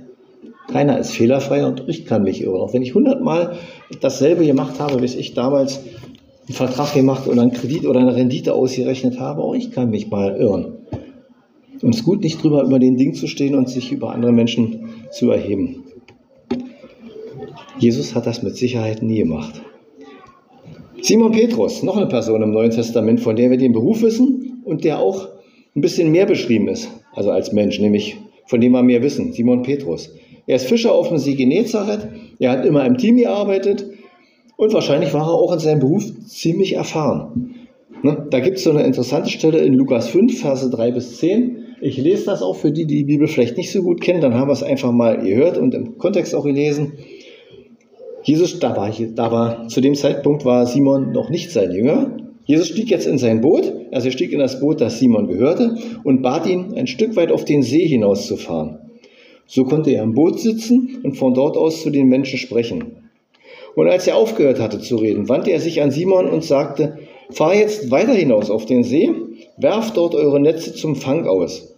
[0.69, 2.59] Keiner ist fehlerfrei und ich kann mich irren.
[2.59, 3.55] Auch wenn ich hundertmal
[4.01, 5.79] dasselbe gemacht habe, wie ich damals
[6.47, 10.09] einen Vertrag gemacht oder einen Kredit oder eine Rendite ausgerechnet habe, auch ich kann mich
[10.11, 10.79] mal irren.
[11.81, 14.33] Und es ist gut, nicht drüber über den Ding zu stehen und sich über andere
[14.33, 15.85] Menschen zu erheben.
[17.79, 19.61] Jesus hat das mit Sicherheit nie gemacht.
[21.01, 24.83] Simon Petrus, noch eine Person im Neuen Testament, von der wir den Beruf wissen und
[24.83, 25.29] der auch
[25.75, 29.63] ein bisschen mehr beschrieben ist, also als Mensch, nämlich von dem wir mehr wissen, Simon
[29.63, 30.13] Petrus.
[30.45, 33.85] Er ist Fischer auf dem See Genezareth, er hat immer im Team gearbeitet
[34.57, 37.55] und wahrscheinlich war er auch in seinem Beruf ziemlich erfahren.
[38.03, 38.27] Ne?
[38.29, 41.57] Da gibt es so eine interessante Stelle in Lukas 5, Verse 3 bis 10.
[41.81, 44.33] Ich lese das auch für die, die die Bibel vielleicht nicht so gut kennen, dann
[44.33, 46.93] haben wir es einfach mal gehört und im Kontext auch gelesen.
[48.23, 52.17] Jesus, da war, da war, zu dem Zeitpunkt war Simon noch nicht sein Jünger.
[52.45, 55.77] Jesus stieg jetzt in sein Boot, also er stieg in das Boot, das Simon gehörte,
[56.03, 58.79] und bat ihn, ein Stück weit auf den See hinauszufahren.
[59.45, 62.97] So konnte er im Boot sitzen und von dort aus zu den Menschen sprechen.
[63.75, 66.97] Und als er aufgehört hatte zu reden, wandte er sich an Simon und sagte,
[67.29, 69.11] fahr jetzt weiter hinaus auf den See,
[69.57, 71.75] werft dort eure Netze zum Fang aus.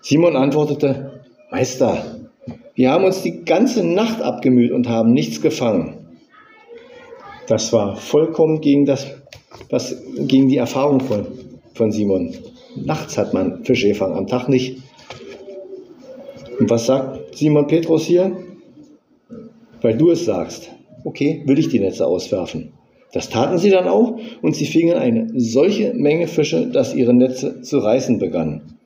[0.00, 2.11] Simon antwortete, Meister,
[2.74, 5.98] wir haben uns die ganze Nacht abgemüht und haben nichts gefangen.
[7.46, 9.06] Das war vollkommen gegen, das,
[9.68, 11.26] was, gegen die Erfahrung von,
[11.74, 12.34] von Simon.
[12.76, 14.78] Nachts hat man Fische gefangen, am Tag nicht.
[16.58, 18.36] Und was sagt Simon Petrus hier?
[19.82, 20.70] Weil du es sagst.
[21.04, 22.72] Okay, will ich die Netze auswerfen.
[23.12, 27.60] Das taten sie dann auch und sie fingen eine solche Menge Fische, dass ihre Netze
[27.60, 28.78] zu reißen begannen.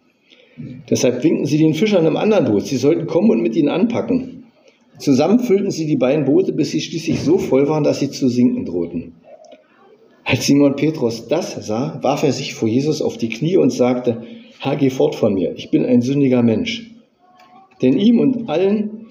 [0.89, 4.45] Deshalb winkten sie den Fischern im anderen Boot, sie sollten kommen und mit ihnen anpacken.
[4.99, 8.29] Zusammen füllten sie die beiden Boote, bis sie schließlich so voll waren, dass sie zu
[8.29, 9.13] sinken drohten.
[10.25, 14.23] Als Simon Petrus das sah, warf er sich vor Jesus auf die Knie und sagte,
[14.59, 16.91] Herr, geh fort von mir, ich bin ein sündiger Mensch.
[17.83, 19.07] Denn ihm und allen,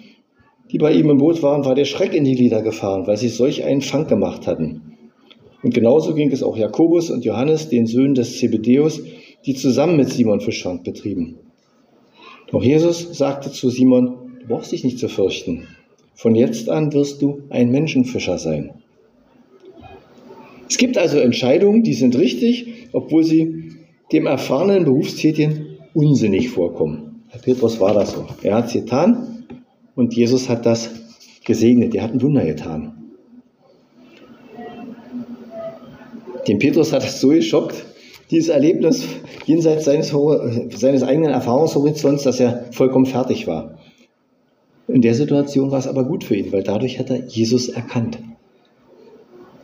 [0.72, 3.30] die bei ihm im Boot waren, war der Schreck in die Lieder gefahren, weil sie
[3.30, 4.82] solch einen Fang gemacht hatten.
[5.62, 9.02] Und genauso ging es auch Jakobus und Johannes, den Söhnen des Zebedeus,
[9.46, 11.38] die zusammen mit Simon Fischfang betrieben.
[12.52, 15.68] Doch Jesus sagte zu Simon, du brauchst dich nicht zu fürchten.
[16.14, 18.72] Von jetzt an wirst du ein Menschenfischer sein.
[20.70, 23.74] Es gibt also Entscheidungen, die sind richtig, obwohl sie
[24.12, 27.24] dem erfahrenen Berufstätigen unsinnig vorkommen.
[27.30, 28.26] Herr Petrus war das so.
[28.44, 29.46] Er hat es getan
[29.96, 30.90] und Jesus hat das
[31.44, 31.94] gesegnet.
[31.96, 32.94] Er hat ein Wunder getan.
[36.48, 37.86] Den Petrus hat es so geschockt,
[38.32, 39.06] dieses Erlebnis
[39.46, 40.14] jenseits seines,
[40.76, 43.78] seines eigenen Erfahrungshorizonts, dass er vollkommen fertig war.
[44.88, 48.20] In der Situation war es aber gut für ihn, weil dadurch hat er Jesus erkannt.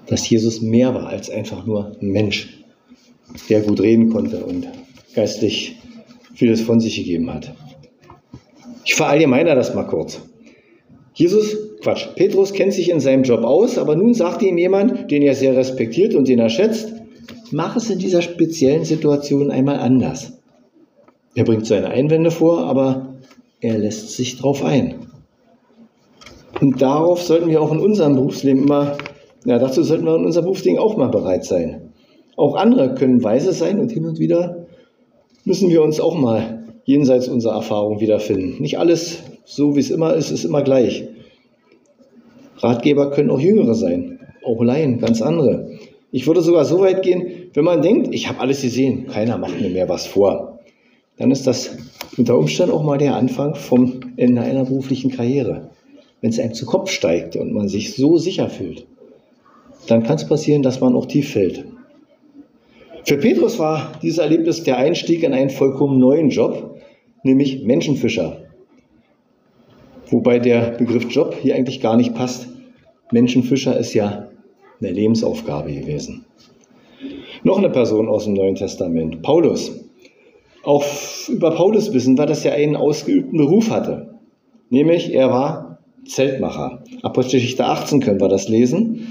[0.08, 2.63] Dass Jesus mehr war als einfach nur ein Mensch,
[3.50, 4.67] der gut reden konnte und
[5.13, 5.78] geistlich
[6.34, 7.54] vieles von sich gegeben hat.
[8.84, 10.21] Ich verallgemeiner das mal kurz.
[11.13, 15.21] Jesus, Quatsch, Petrus kennt sich in seinem Job aus, aber nun sagt ihm jemand, den
[15.21, 16.93] er sehr respektiert und den er schätzt,
[17.51, 20.33] mach es in dieser speziellen Situation einmal anders.
[21.35, 23.15] Er bringt seine Einwände vor, aber
[23.61, 25.07] er lässt sich drauf ein.
[26.59, 28.97] Und darauf sollten wir auch in unserem Berufsleben immer,
[29.45, 31.93] ja, dazu sollten wir in unserem Berufsleben auch mal bereit sein.
[32.35, 34.67] Auch andere können weise sein und hin und wieder
[35.45, 38.61] müssen wir uns auch mal jenseits unserer Erfahrung wiederfinden.
[38.61, 41.07] Nicht alles, so wie es immer ist, ist immer gleich.
[42.57, 45.71] Ratgeber können auch Jüngere sein, auch Laien, ganz andere.
[46.11, 49.59] Ich würde sogar so weit gehen, wenn man denkt, ich habe alles gesehen, keiner macht
[49.59, 50.59] mir mehr was vor,
[51.17, 51.77] dann ist das
[52.17, 55.69] unter Umständen auch mal der Anfang vom Ende einer beruflichen Karriere.
[56.21, 58.85] Wenn es einem zu Kopf steigt und man sich so sicher fühlt,
[59.87, 61.65] dann kann es passieren, dass man auch tief fällt.
[63.03, 66.79] Für Petrus war dieses Erlebnis der Einstieg in einen vollkommen neuen Job,
[67.23, 68.43] nämlich Menschenfischer.
[70.09, 72.47] Wobei der Begriff Job hier eigentlich gar nicht passt.
[73.11, 74.27] Menschenfischer ist ja
[74.79, 76.25] eine Lebensaufgabe gewesen.
[77.43, 79.89] Noch eine Person aus dem Neuen Testament, Paulus.
[80.63, 80.85] Auch
[81.27, 84.19] über Paulus wissen wir, dass er einen ausgeübten Beruf hatte.
[84.69, 86.83] Nämlich, er war Zeltmacher.
[87.01, 89.07] Apostelgeschichte 18 können wir das lesen.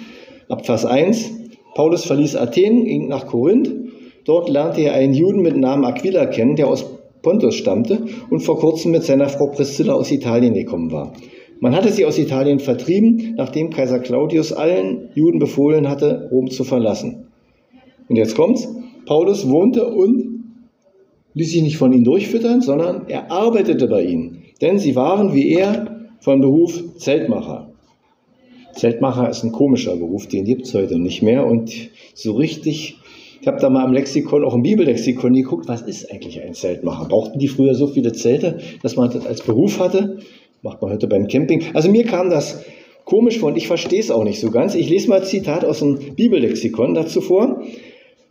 [0.48, 1.32] Ab Vers 1.
[1.74, 3.70] Paulus verließ Athen, ging nach Korinth.
[4.24, 6.84] Dort lernte er einen Juden mit Namen Aquila kennen, der aus
[7.22, 11.12] Pontus stammte und vor kurzem mit seiner Frau Priscilla aus Italien gekommen war.
[11.58, 16.64] Man hatte sie aus Italien vertrieben, nachdem Kaiser Claudius allen Juden befohlen hatte, Rom zu
[16.64, 17.29] verlassen.
[18.10, 18.68] Und jetzt kommt's.
[19.06, 20.44] Paulus wohnte und
[21.34, 24.42] ließ sich nicht von ihnen durchfüttern, sondern er arbeitete bei ihnen.
[24.60, 27.72] Denn sie waren wie er von Beruf Zeltmacher.
[28.74, 31.46] Zeltmacher ist ein komischer Beruf, den gibt es heute nicht mehr.
[31.46, 31.72] Und
[32.14, 32.98] so richtig,
[33.40, 37.06] ich habe da mal im Lexikon, auch im Bibellexikon geguckt, was ist eigentlich ein Zeltmacher?
[37.08, 40.18] Brauchten die früher so viele Zelte, dass man das als Beruf hatte?
[40.62, 41.62] Macht man heute beim Camping.
[41.74, 42.64] Also mir kam das
[43.04, 44.74] komisch vor und ich verstehe es auch nicht so ganz.
[44.74, 47.62] Ich lese mal ein Zitat aus dem Bibellexikon dazu vor.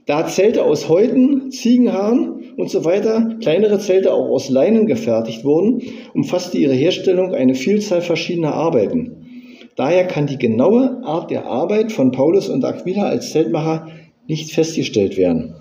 [0.09, 5.83] Da Zelte aus Häuten, Ziegenhaaren und so weiter, kleinere Zelte auch aus Leinen gefertigt wurden,
[6.15, 9.27] umfasste ihre Herstellung eine Vielzahl verschiedener Arbeiten.
[9.75, 13.87] Daher kann die genaue Art der Arbeit von Paulus und Aquila als Zeltmacher
[14.25, 15.53] nicht festgestellt werden.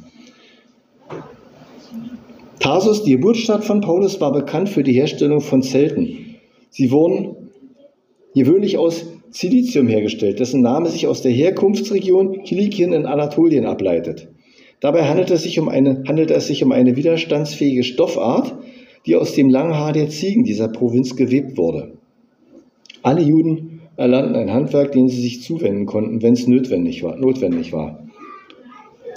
[2.59, 6.37] Tarsus, die Geburtsstadt von Paulus, war bekannt für die Herstellung von Zelten.
[6.71, 7.51] Sie wurden
[8.35, 14.29] gewöhnlich aus Silizium hergestellt, dessen Name sich aus der Herkunftsregion Kilikien in Anatolien ableitet.
[14.81, 18.55] Dabei handelt es sich um eine, handelt es sich um eine widerstandsfähige Stoffart,
[19.07, 21.95] die aus dem Langhaar der Ziegen dieser Provinz gewebt wurde.
[23.03, 27.17] Alle Juden erlernten ein Handwerk, dem sie sich zuwenden konnten, wenn es notwendig war.
[27.17, 28.05] Notwendig war.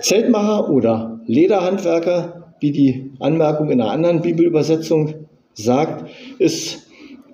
[0.02, 6.88] Zeltmacher oder Lederhandwerker, wie die Anmerkung in einer anderen Bibelübersetzung sagt, ist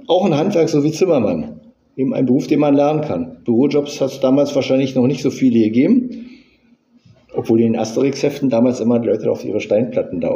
[0.08, 1.62] auch ein Handwerk so wie Zimmermann.
[1.96, 3.38] Eben ein Beruf, den man lernen kann.
[3.46, 6.28] Bürojobs hat es damals wahrscheinlich noch nicht so viele gegeben,
[7.38, 10.34] obwohl in den Asterix-Heften damals immer die Leute auf ihre Steinplatten da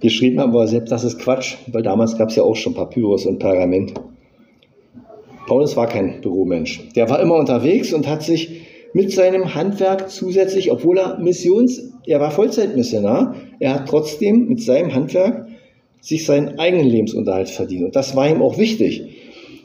[0.00, 3.26] geschrieben haben, aber selbst das ist Quatsch, weil damals gab es ja auch schon Papyrus
[3.26, 3.92] und Pergament.
[5.48, 6.88] Paulus war kein Büromensch.
[6.94, 12.20] Der war immer unterwegs und hat sich mit seinem Handwerk zusätzlich, obwohl er Missions, er
[12.20, 15.48] war Vollzeitmissionar, er hat trotzdem mit seinem Handwerk
[16.00, 17.84] sich seinen eigenen Lebensunterhalt verdient.
[17.84, 19.02] Und das war ihm auch wichtig.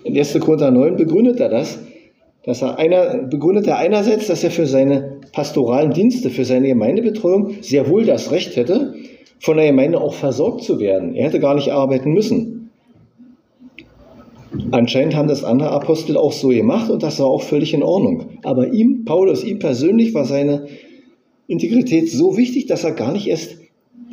[0.03, 0.39] In 1.
[0.39, 1.77] Korinther 9 begründet er das,
[2.43, 7.55] dass er einer, begründet er einerseits, dass er für seine pastoralen Dienste, für seine Gemeindebetreuung
[7.61, 8.95] sehr wohl das Recht hätte,
[9.39, 11.15] von der Gemeinde auch versorgt zu werden.
[11.15, 12.69] Er hätte gar nicht arbeiten müssen.
[14.71, 18.39] Anscheinend haben das andere Apostel auch so gemacht und das war auch völlig in Ordnung.
[18.43, 20.67] Aber ihm, Paulus, ihm persönlich war seine
[21.47, 23.57] Integrität so wichtig, dass er gar nicht erst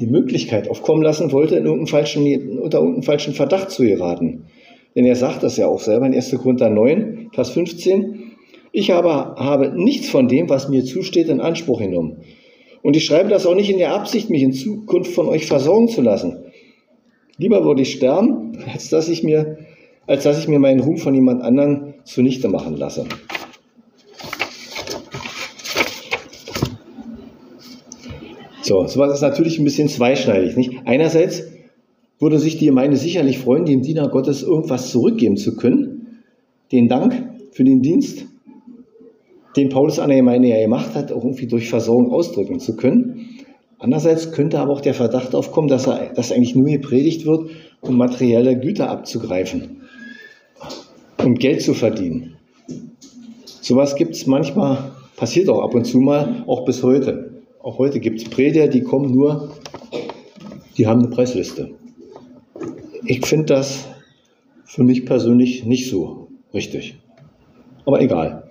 [0.00, 4.44] die Möglichkeit aufkommen lassen wollte, in irgendeinen falschen, unter irgendeinen falschen Verdacht zu geraten.
[4.94, 6.36] Denn er sagt das ja auch selber in 1.
[6.38, 8.27] Korinther 9, Vers 15.
[8.72, 12.18] Ich aber habe nichts von dem, was mir zusteht, in Anspruch genommen.
[12.82, 15.88] Und ich schreibe das auch nicht in der Absicht, mich in Zukunft von euch versorgen
[15.88, 16.44] zu lassen.
[17.36, 19.58] Lieber würde ich sterben, als dass ich mir
[20.08, 23.04] als dass ich mir meinen Ruhm von jemand anderen zunichte machen lasse.
[28.62, 30.56] So, sowas ist natürlich ein bisschen zweischneidig.
[30.56, 30.72] Nicht?
[30.86, 31.44] Einerseits
[32.18, 36.22] würde sich die Gemeinde sicherlich freuen, dem Diener Gottes irgendwas zurückgeben zu können.
[36.72, 37.14] Den Dank
[37.52, 38.26] für den Dienst,
[39.58, 43.26] den Paulus an der Gemeinde ja gemacht hat, auch irgendwie durch Versorgung ausdrücken zu können.
[43.78, 47.96] Andererseits könnte aber auch der Verdacht aufkommen, dass, er, dass eigentlich nur gepredigt wird, um
[47.96, 49.78] materielle Güter abzugreifen
[51.24, 52.36] um Geld zu verdienen.
[53.44, 57.42] Sowas gibt es manchmal, passiert auch ab und zu mal, auch bis heute.
[57.62, 59.52] Auch heute gibt es Prediger, die kommen nur,
[60.76, 61.70] die haben eine Preisliste.
[63.04, 63.88] Ich finde das
[64.64, 66.98] für mich persönlich nicht so richtig.
[67.84, 68.44] Aber egal.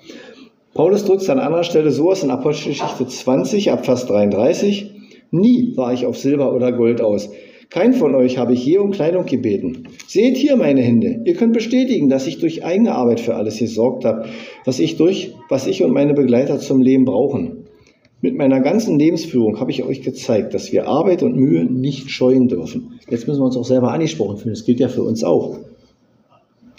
[0.77, 4.91] Paulus drückt es an anderer Stelle so aus in Apostelgeschichte 20 ab Vers 33.
[5.31, 7.31] Nie war ich auf Silber oder Gold aus.
[7.71, 9.87] Kein von euch habe ich je um Kleidung gebeten.
[10.05, 11.21] Seht hier meine Hände.
[11.25, 14.25] Ihr könnt bestätigen, dass ich durch eigene Arbeit für alles gesorgt habe,
[14.65, 17.63] was ich durch, was ich und meine Begleiter zum Leben brauchen.
[18.21, 22.49] Mit meiner ganzen Lebensführung habe ich euch gezeigt, dass wir Arbeit und Mühe nicht scheuen
[22.49, 22.99] dürfen.
[23.09, 24.53] Jetzt müssen wir uns auch selber angesprochen fühlen.
[24.53, 25.57] Das gilt ja für uns auch.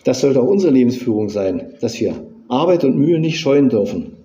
[0.04, 4.16] Das sollte auch unsere Lebensführung sein, dass wir Arbeit und Mühe nicht scheuen dürfen.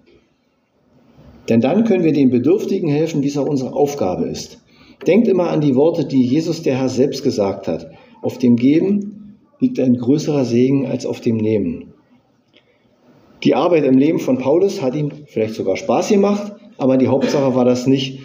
[1.49, 4.61] Denn dann können wir den Bedürftigen helfen, wie es auch unsere Aufgabe ist.
[5.05, 7.91] Denkt immer an die Worte, die Jesus der Herr selbst gesagt hat.
[8.21, 11.93] Auf dem Geben liegt ein größerer Segen als auf dem Nehmen.
[13.43, 17.55] Die Arbeit im Leben von Paulus hat ihm vielleicht sogar Spaß gemacht, aber die Hauptsache
[17.55, 18.19] war das nicht.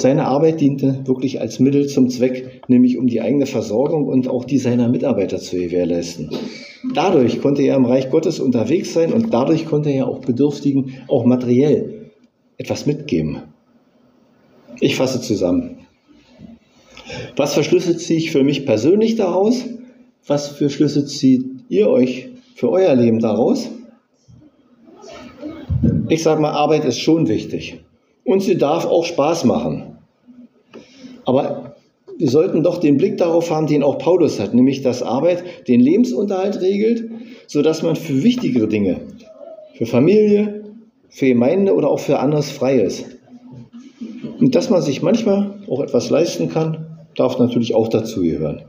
[0.00, 4.44] Seine Arbeit diente wirklich als Mittel zum Zweck, nämlich um die eigene Versorgung und auch
[4.44, 6.30] die seiner Mitarbeiter zu gewährleisten.
[6.94, 11.24] Dadurch konnte er im Reich Gottes unterwegs sein und dadurch konnte er auch Bedürftigen auch
[11.24, 12.12] materiell
[12.58, 13.42] etwas mitgeben.
[14.78, 15.78] Ich fasse zusammen.
[17.34, 19.64] Was für Schlüsse ziehe ich für mich persönlich daraus?
[20.28, 23.68] Was für Schlüsse zieht ihr euch für euer Leben daraus?
[26.08, 27.80] Ich sage mal, Arbeit ist schon wichtig.
[28.28, 29.96] Und sie darf auch Spaß machen.
[31.24, 31.76] Aber
[32.18, 35.80] wir sollten doch den Blick darauf haben, den auch Paulus hat, nämlich dass Arbeit den
[35.80, 37.10] Lebensunterhalt regelt,
[37.46, 39.00] sodass man für wichtigere Dinge,
[39.72, 40.62] für Familie,
[41.08, 43.06] für Gemeinde oder auch für anderes frei ist.
[44.38, 48.60] Und dass man sich manchmal auch etwas leisten kann, darf natürlich auch dazugehören.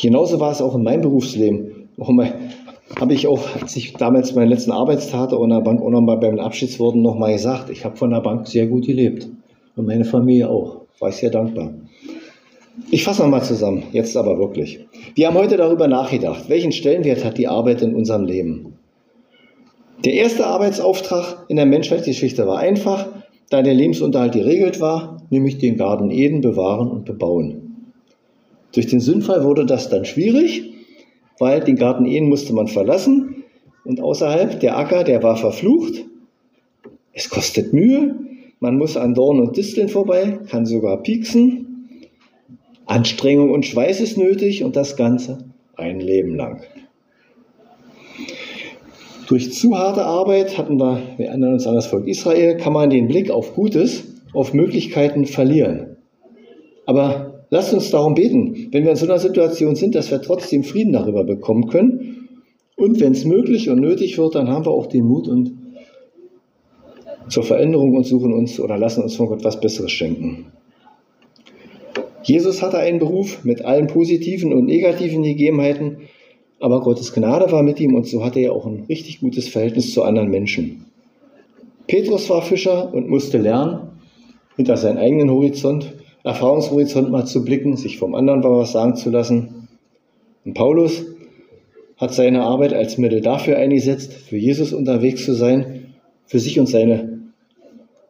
[0.00, 1.90] Genauso war es auch in meinem Berufsleben.
[2.98, 6.38] Habe ich auch, als ich damals meinen letzten Arbeitstag in der Bank auch nochmal beim
[6.38, 9.28] Abschiedsworten nochmal gesagt, ich habe von der Bank sehr gut gelebt.
[9.76, 10.82] Und meine Familie auch.
[11.00, 11.74] War ich sehr dankbar.
[12.90, 14.86] Ich fasse nochmal zusammen, jetzt aber wirklich.
[15.14, 18.74] Wir haben heute darüber nachgedacht, welchen Stellenwert hat die Arbeit in unserem Leben.
[20.04, 23.08] Der erste Arbeitsauftrag in der Menschheitsgeschichte war einfach,
[23.48, 27.92] da der Lebensunterhalt geregelt war, nämlich den Garten Eden bewahren und bebauen.
[28.72, 30.73] Durch den Sündfall wurde das dann schwierig,
[31.38, 33.44] weil den Garten Eden musste man verlassen
[33.84, 36.04] und außerhalb der Acker, der war verflucht.
[37.12, 38.16] Es kostet Mühe,
[38.60, 41.98] man muss an Dornen und Disteln vorbei, kann sogar pieksen.
[42.86, 45.38] Anstrengung und Schweiß ist nötig und das Ganze
[45.76, 46.62] ein Leben lang.
[49.26, 52.90] Durch zu harte Arbeit hatten wir, wir erinnern uns an das Volk Israel, kann man
[52.90, 54.04] den Blick auf Gutes,
[54.34, 55.96] auf Möglichkeiten verlieren.
[56.84, 60.64] Aber lasst uns darum beten, wenn wir in so einer Situation sind, dass wir trotzdem
[60.64, 62.28] Frieden darüber bekommen können.
[62.76, 65.52] Und wenn es möglich und nötig wird, dann haben wir auch den Mut und
[67.28, 70.46] zur Veränderung und suchen uns oder lassen uns von Gott was Besseres schenken.
[72.22, 75.98] Jesus hatte einen Beruf mit allen positiven und negativen Gegebenheiten,
[76.58, 79.92] aber Gottes Gnade war mit ihm und so hatte er auch ein richtig gutes Verhältnis
[79.92, 80.86] zu anderen Menschen.
[81.86, 83.90] Petrus war Fischer und musste lernen,
[84.56, 85.92] hinter seinen eigenen Horizont,
[86.24, 89.68] Erfahrungshorizont mal zu blicken, sich vom anderen was sagen zu lassen.
[90.44, 91.04] Und Paulus
[91.96, 95.94] hat seine Arbeit als Mittel dafür eingesetzt, für Jesus unterwegs zu sein,
[96.26, 97.20] für sich und seine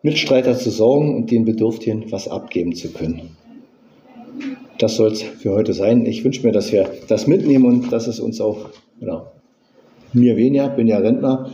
[0.03, 3.37] Mitstreiter zu sorgen und den Bedürftigen was abgeben zu können
[4.79, 6.05] das soll es für heute sein.
[6.07, 9.33] Ich wünsche mir, dass wir das mitnehmen und dass es uns auch, genau,
[10.13, 11.51] mir weniger, bin ja Rentner,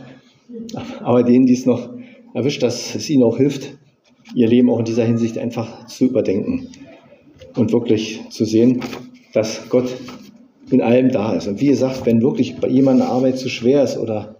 [1.01, 1.89] aber denen, die es noch
[2.33, 3.77] erwischt, dass es ihnen auch hilft,
[4.33, 6.67] ihr Leben auch in dieser Hinsicht einfach zu überdenken
[7.55, 8.81] und wirklich zu sehen,
[9.33, 9.89] dass Gott
[10.69, 11.47] in allem da ist.
[11.47, 14.35] Und wie gesagt, wenn wirklich bei jemandem Arbeit zu schwer ist oder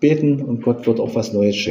[0.00, 1.70] beten und Gott wird auch was Neues schenken.